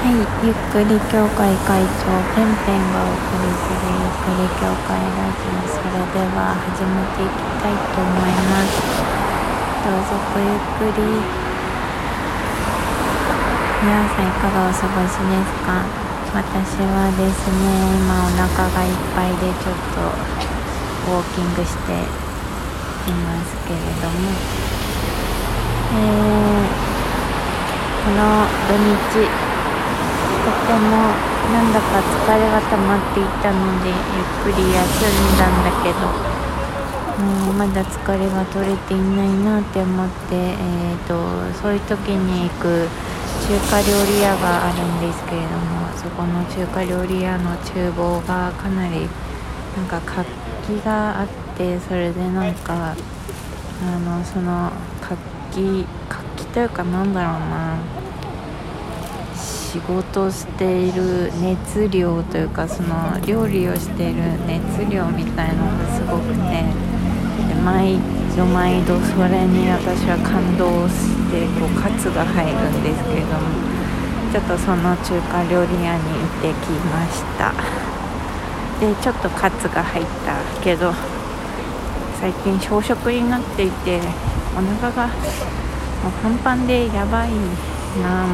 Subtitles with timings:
[0.00, 8.80] はい、ゆっくり協会会長ペンペンがお送りするゆっくり協会ラジオそれでは始めていきたいと思います
[9.84, 11.20] どうぞごゆっくり
[13.84, 15.84] 皆さんいかがお過ごしですか？
[16.32, 20.16] 私はですね今お腹がいっぱいでちょっと
[21.12, 24.32] ウォーキングしていますけれども。
[25.92, 26.88] えー
[28.00, 29.28] この土日
[30.48, 31.12] ても
[31.52, 33.96] なんだか疲れが溜まっていたのでゆっ
[34.44, 36.40] くり休んだんだけど
[37.20, 42.88] もうまだ疲れが取れていないなって思って、えーと、そういう時に行く
[43.46, 49.08] 中華料理屋があるんですけれどもそこの中華料理屋の厨房がかなり
[49.76, 50.30] なんか活
[50.66, 55.20] 気があってそれでなんかあのその活
[55.52, 57.99] 気活気というかなんだろうな。
[59.70, 66.66] 仕事している熱量というかその料理をしている熱量みたいのがすごくて
[67.46, 67.94] で毎
[68.36, 73.46] 度毎度それに私は感動してこうカツが入るんですけれども
[74.34, 77.54] ちょっとその中華料理屋に行ってきました。
[78.80, 80.92] でちょっとカツが入ったけど
[82.18, 84.00] 最近小食になっていて
[84.56, 87.30] お腹がもうパンパンでやばい
[88.02, 88.26] な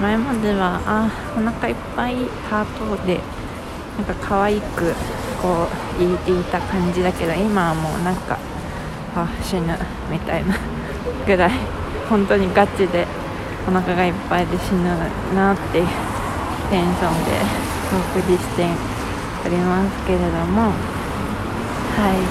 [0.00, 2.14] 前まではあお腹いっぱい
[2.48, 3.20] ハートで
[3.96, 4.94] なんか可愛く
[5.42, 8.38] こう言えていた感じだけど今はもうなんか
[9.16, 9.74] あ死ぬ
[10.10, 10.54] みたいな
[11.26, 11.50] ぐらい
[12.08, 13.06] 本当にガチで
[13.66, 14.84] お腹がいっぱいで死ぬ
[15.34, 15.86] なっていう
[16.70, 17.32] テンションで
[17.90, 18.66] お送りして
[19.44, 20.70] おりますけれども。
[21.98, 22.22] はい、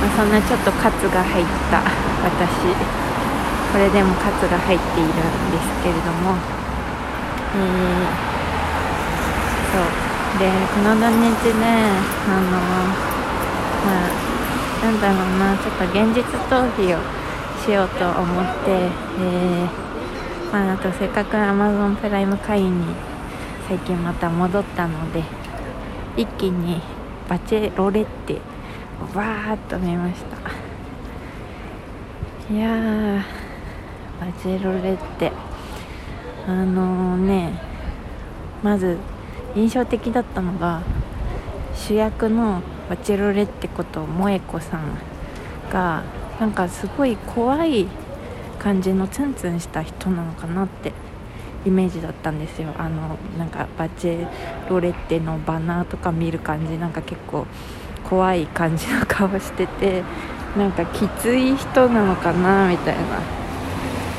[0.00, 1.84] まあ、そんなちょっとカツが入った
[2.24, 2.72] 私。
[3.68, 5.12] これでもカツが入っているん
[5.52, 6.32] ですけれども、
[7.52, 7.56] そ
[9.78, 9.82] う
[10.38, 11.64] でこの土日ね
[12.26, 12.50] あの
[13.84, 14.28] まあ
[14.84, 17.00] なんだろうなちょっと現実逃避を
[17.64, 22.86] しようと思って、えー、まあ、あとせっかく Amazon プライム会員に
[23.66, 25.22] 最近また戻ったので
[26.16, 26.80] 一気に
[27.28, 28.40] バチェロレッテ
[29.14, 30.36] わーっと見ました
[32.52, 33.16] いやー
[34.20, 35.47] バチェロレッテ。
[36.48, 37.52] あの、ね
[38.62, 38.96] まず
[39.54, 40.82] 印象的だったのが
[41.74, 44.98] 主役のバチェロレッテこと萌子さん
[45.70, 46.02] が
[46.40, 47.86] なんかすごい怖い
[48.58, 50.92] 感じのツンツンした人なのかなって
[51.66, 52.72] イメージだったんですよ。
[52.78, 54.28] あのなんかバチェ
[54.70, 57.46] ロレッテのバナーとか見る感じなんか結構
[58.08, 60.02] 怖い感じの顔してて
[60.56, 63.02] なんかきつい人なのかなみたいな。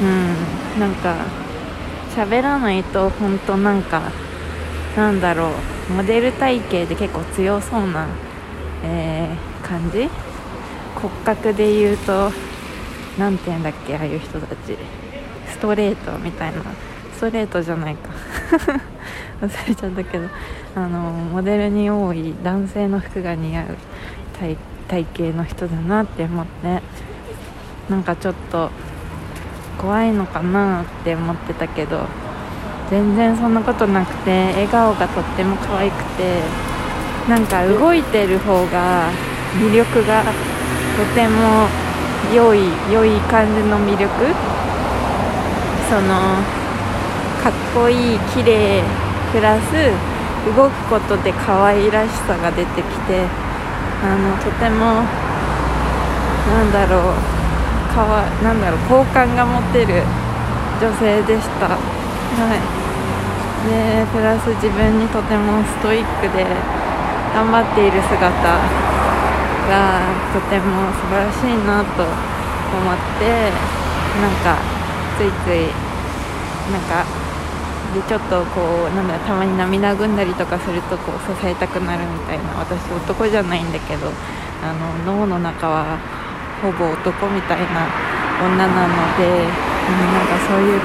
[0.00, 1.16] うんなんか
[2.18, 4.10] 喋らないと本当なんか
[4.96, 5.52] なんだろ
[5.88, 8.08] うモデル体型で結構強そうな、
[8.82, 10.08] えー、感じ？
[10.96, 12.32] 骨格で言うと
[13.16, 14.76] 何て言うんだっけああいう人たち。
[15.48, 16.62] ストレートみたいな。
[17.14, 18.10] ストレートじゃないか。
[19.40, 20.26] 忘れちゃったけど。
[20.74, 23.66] あのモデルに多い男性の服が似合う
[24.40, 24.56] 体
[24.88, 26.82] 体型の人だなって思って。
[27.88, 28.70] なんかちょっと
[29.78, 32.06] 怖いのかなって思ってたけど
[32.90, 36.40] 全然そんなことなくて笑顔がとっても可愛くて
[37.28, 39.10] なんか動いてる方が
[39.54, 41.68] 魅力がとても
[42.34, 42.60] 良い
[42.92, 44.08] 良い感じの魅力。
[45.88, 46.08] その
[47.42, 48.82] かっこいい綺麗
[49.32, 49.72] プラス
[50.54, 53.24] 動くことで可愛らしさが出てきて
[54.04, 55.02] あのとても
[56.52, 57.37] なんだろう。
[57.94, 60.02] かわなんだろう好感が持てる
[60.80, 61.78] 女性でした、は
[62.54, 62.60] い、
[63.66, 66.44] でプラス自分にとてもストイックで
[67.34, 68.22] 頑張っている姿
[69.68, 70.00] が
[70.32, 73.50] とても素晴らしいなと思って
[74.22, 74.56] なんか
[75.18, 75.68] ついつい
[76.72, 77.04] なんか
[77.94, 84.08] でちょっとこうなんだたまに涙ぐんだりとかするとこう支えたくなるみたいな私男じゃないんだけど
[84.62, 84.72] あ
[85.04, 85.98] の脳の中は
[86.62, 87.86] ほぼ男みたいな
[88.42, 90.80] 女なので、うん、なんかそういう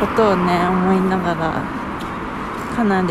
[0.00, 1.62] ことをね思いながら
[2.74, 3.08] かなり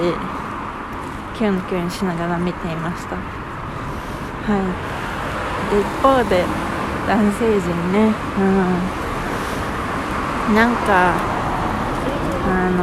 [1.37, 3.15] キュンキュンしながら見ていました。
[3.15, 4.61] はい。
[5.71, 6.43] で一方で
[7.07, 8.41] 男性陣ねう
[10.53, 10.55] ん。
[10.55, 11.13] なんか
[12.45, 12.79] あの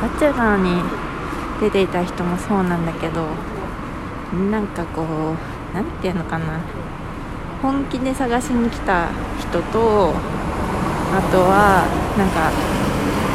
[0.00, 0.82] バチェラーに
[1.60, 3.26] 出ていた人もそうなんだけど
[4.50, 6.60] なんかこう何て言うのかな。
[7.62, 9.08] 本気で探しに来た
[9.40, 10.12] 人と
[11.10, 12.52] あとはなんか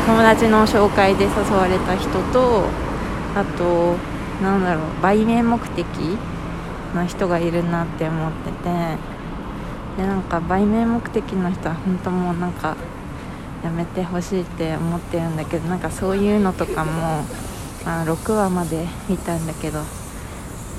[0.05, 2.65] 友達の紹介で誘われた人と
[3.35, 3.95] あと
[4.41, 5.85] なんだろう売名目的
[6.93, 8.69] の人がいるなって思ってて
[9.97, 12.75] でなんか売名目的の人は本当もうなんか
[13.63, 17.23] やめてほしいって思ってるんだけどなんかそういうのとかも、
[17.85, 19.79] まあ、6話まで見たんだけど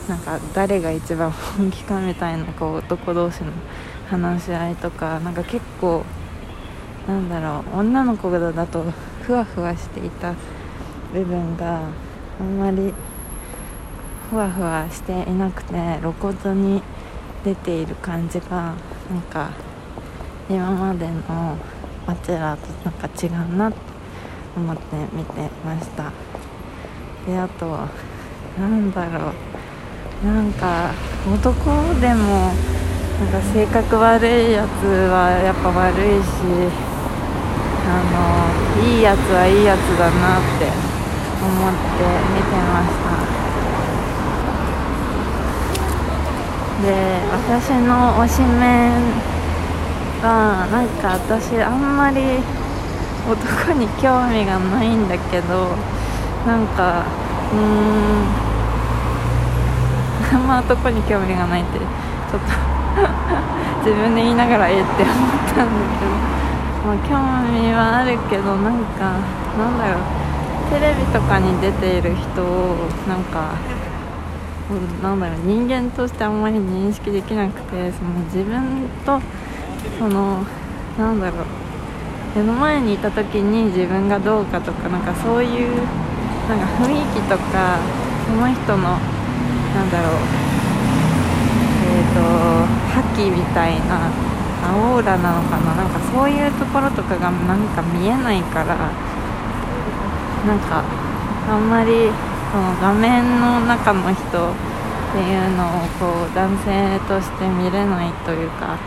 [0.09, 3.53] なんか誰が一番本気かみたいなこう男同士の
[4.11, 6.05] 話し合いとかなんか結構
[7.09, 8.85] なんだろう女の子だと
[9.23, 10.35] ふわふわしていた
[11.15, 11.89] 部分が
[12.39, 12.93] あんまり
[14.29, 16.83] ふわふわしていなくて露骨に
[17.43, 18.75] 出ている感じが
[19.11, 19.50] なんか
[20.50, 21.57] 今までの
[22.07, 23.79] バチェラーとなんか違うなって
[24.55, 26.12] 思って見てました。
[27.27, 27.67] であと
[28.59, 29.54] なんだろう。
[30.25, 30.91] なんか
[31.31, 32.49] 男でも
[33.21, 36.26] なんか性格悪いやつはやっぱ悪いし
[37.85, 40.65] あのいいやつはいいやつだなって
[41.44, 43.12] 思って見てました。
[46.85, 46.88] で
[47.31, 49.00] 私の推しメン
[50.23, 52.43] がなんか私あんまり
[53.31, 55.76] 男に興味がないんだけど
[56.47, 57.05] なんか
[57.53, 58.44] うーん。
[60.35, 62.51] あんま男に興味がないってちょっと
[63.87, 65.15] 自分で言いながらええって思っ
[65.47, 65.65] たんだ
[65.95, 66.11] けど、
[66.85, 69.15] まあ、興味はあるけどなんか
[69.57, 70.25] なんだろう。
[70.71, 72.75] テレビとかに出ている人を
[73.07, 73.53] なんか
[75.03, 75.37] なんだろう。
[75.45, 79.21] 人間としてあんまり認識できなくてその自分と
[79.99, 80.39] その
[80.99, 81.65] なんだろう。
[82.35, 85.77] 目の前にいた時に自分がどうかとかなんかそういう
[86.49, 87.79] なんか雰囲気とか
[88.27, 88.99] その人の
[89.75, 90.12] なんだろう。
[91.85, 92.21] えっ、ー、と
[92.94, 94.09] 覇気みたいな
[94.73, 95.75] オーラなのかな。
[95.75, 98.76] なんかそういうところとかがなんか見えないから
[100.47, 100.85] なんか
[101.50, 102.11] あんまり
[102.53, 104.23] その画面の中の人っ
[105.12, 108.79] ていうのをこう男性として見れないというか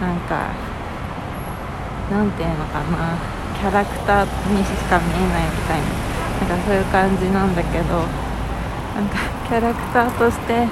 [0.00, 0.52] なんか
[2.10, 3.16] なんていうのかな。
[3.54, 5.86] キャラクターにしか見えないみたいな。
[6.48, 8.23] なんかそういう感じなんだけど。
[8.94, 9.18] なんか
[9.48, 10.66] キャラクターとして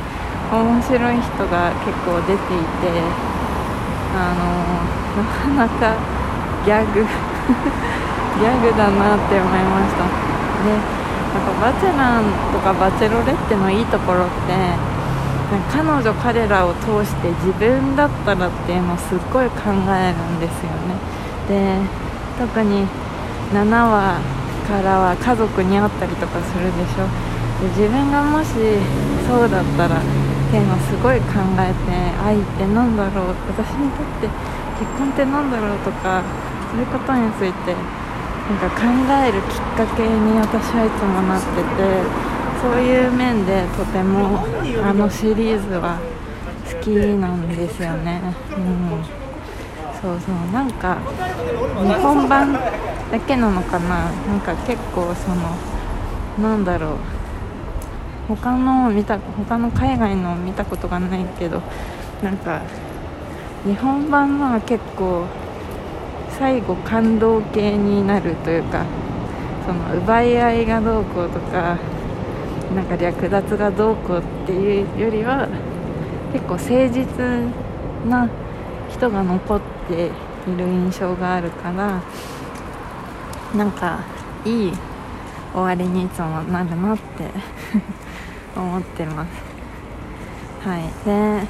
[0.52, 3.02] 面白い人が結構出ていて
[4.14, 5.96] あのなかなか
[6.64, 7.00] ギャグ
[8.38, 10.04] ギャグだなって思いました。
[10.62, 11.02] で
[11.32, 14.92] なんかバチェラーとかバチェロレッテのいいところって
[15.72, 20.96] 彼女彼らを通して自分だったらっていうのをすっごい考えるんですよね。
[21.48, 21.78] で
[22.38, 22.86] 特に
[23.52, 24.20] 7話
[24.68, 27.31] からは家族に会ったりとかするでしょ。
[27.62, 28.50] で自分がもし
[29.22, 30.02] そうだったらっ
[30.50, 34.26] ていうのをすごい考えて愛って何だろう私にとって
[34.82, 36.24] 結婚って何だろうとか
[36.72, 38.82] そういうことについてなんか考
[39.22, 44.44] えるきっかけに私はいつもなっててそういう面でとても
[44.84, 46.00] あのシリーズは
[46.66, 48.20] 好きなんですよね、
[48.50, 49.04] うん、
[50.02, 50.98] そうそうなんか
[51.78, 55.56] 日本版だけなのかななんか結構その
[56.40, 57.21] なんだろう
[58.36, 61.62] 他の見た他の海外の見たことがないけど
[62.22, 62.62] なんか
[63.64, 65.26] 日本版のは結構
[66.38, 68.84] 最後感動系になるというか
[69.66, 71.78] その奪い合いがどうこうとか
[72.74, 75.48] なんか略奪がどうこうっていうよりは
[76.32, 78.28] 結構誠実な
[78.90, 80.06] 人が残って
[80.50, 82.02] いる印象があるから
[83.54, 84.00] なんか
[84.44, 84.72] いい
[85.52, 87.30] 終わりにいつもなるなって。
[88.56, 90.68] 思ってます。
[90.68, 90.82] はい。
[91.04, 91.46] で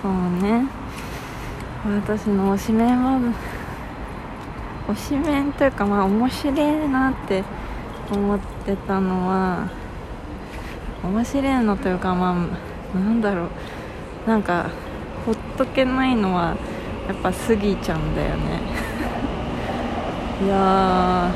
[0.00, 0.66] そうね。
[1.84, 3.20] 私の推しメンは
[4.88, 7.44] 推しメンというかまあ面白いなって
[8.10, 9.68] 思ってたのは
[11.02, 13.48] 面白いのというかまあなんだろう。
[14.26, 14.70] なんか
[15.24, 16.56] ほっとけないのは
[17.06, 18.60] やっぱスギちゃんだよね。
[20.44, 21.30] いや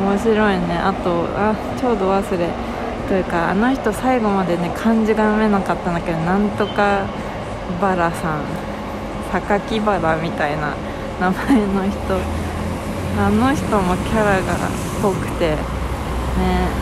[0.00, 0.76] 面白いね。
[0.76, 2.75] あとあちょうど忘れ。
[3.08, 7.06] というかあの人最後までね漢字が読めなかったんだけどなんとか
[7.80, 8.44] バラさん
[9.32, 10.74] 榊原みたいな
[11.20, 12.46] 名前の人。
[13.18, 14.68] あの人もキャラが
[15.00, 15.56] 濃くてね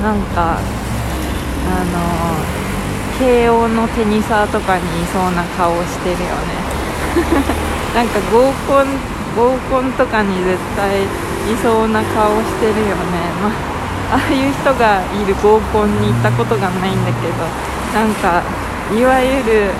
[0.02, 6.59] なんかあの慶応のテニサーとかにいそうな顔してるよね。
[7.95, 8.99] なんか合コン
[9.37, 11.07] 合コンとかに絶対い
[11.62, 12.97] そうな顔してるよね。
[13.40, 13.52] まあ
[14.11, 17.44] ああいう人がいる合コンに行ったことがないんだけど
[17.94, 18.42] なんか
[18.92, 19.70] いわゆる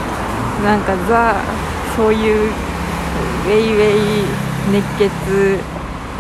[0.65, 1.37] なんかザ
[1.97, 5.61] そういうウェイウェイ熱血、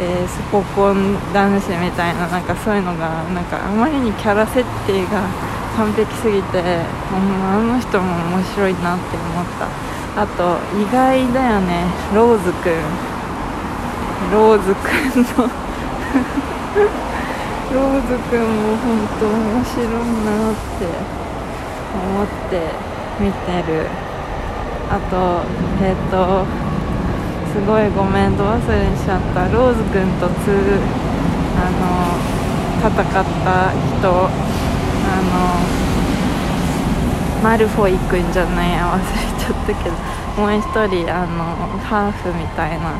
[0.00, 5.22] えー、スポコン男子みたいななんかそういうのがなんかあまりにキャラ設定が
[5.76, 6.62] 完璧すぎて、
[7.10, 9.66] あの人も面白いなって思った。
[10.22, 12.74] あと意外だよねローズくん。
[14.30, 15.50] ローズくんの。
[17.74, 19.90] ローズくんも本当面白い
[20.22, 20.86] なって
[21.90, 22.70] 思って
[23.18, 23.90] 見てる。
[24.88, 25.42] あと
[25.82, 26.46] えっ、ー、と
[27.52, 30.78] すごいごめんど忘れしちゃったローズくんとつ
[31.58, 32.14] あの
[32.78, 33.02] 戦っ
[33.42, 34.30] た人
[35.02, 35.18] あ
[37.42, 39.04] のマルフォイくんじゃない忘れ
[39.36, 39.96] ちゃったけど
[40.40, 41.42] もう一人あの
[41.80, 42.94] ハーフみたいな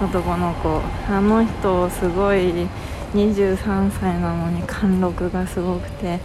[0.00, 0.80] 男の子。
[1.10, 2.66] あの人すごい
[3.14, 6.18] 23歳なのに貫禄がすごくて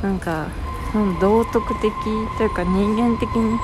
[0.00, 0.46] なんか
[1.20, 1.92] 道徳的
[2.38, 3.58] というか人間的に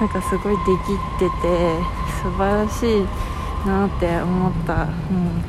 [0.00, 1.78] なんかすごいできってて
[2.22, 3.06] 素晴らしい
[3.66, 5.44] なって思った、うん。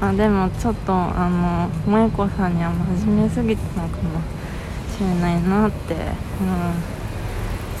[0.00, 4.20] あ、でもちょっとあの萌子さんには真面目すぎたのかも
[4.96, 6.00] しれないなって、うん、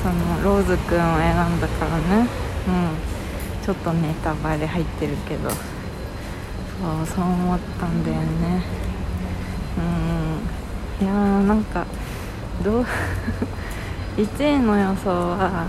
[0.02, 2.28] そのローズくんを選んだからね、
[2.68, 2.70] う
[3.62, 5.79] ん、ちょっとネタバレ入ってるけど。
[6.80, 8.62] そうそう思ったんだよね。
[11.00, 11.06] うん。
[11.06, 11.86] いやーなんか
[12.64, 12.86] どう
[14.16, 15.66] 1位の予想は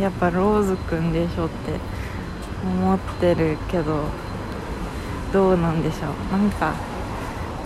[0.00, 1.78] やっぱローズくんでしょって
[2.64, 4.04] 思ってるけど
[5.32, 6.38] どうなんでしょう。
[6.38, 6.72] なんか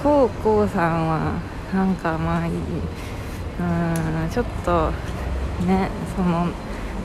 [0.03, 1.33] こうこうさんは
[1.73, 4.91] なんかまあいいうんちょっと
[5.67, 6.47] ねその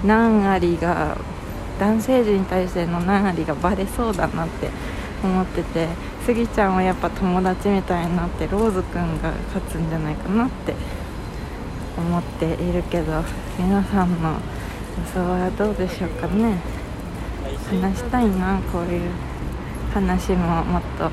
[0.03, 1.17] 何ありが
[1.79, 4.69] 男性陣に対しての何ありがバレそうだなって
[5.27, 5.87] 思ってて
[6.25, 10.73] スギちゃんはやっぱ友達みたいになってローズくんが勝つんじゃないかなって
[11.97, 13.23] 思っているけど
[13.57, 14.37] 皆さんの予
[15.13, 16.57] 想はどうでしょうかね。
[17.69, 19.11] 話したいなこういう
[19.93, 21.09] 話ももっと